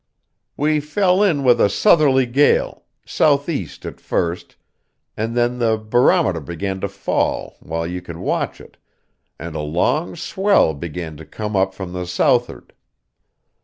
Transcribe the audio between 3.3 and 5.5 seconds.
east at first; and